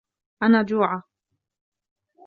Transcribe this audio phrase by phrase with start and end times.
[0.43, 1.01] أنا جوعى.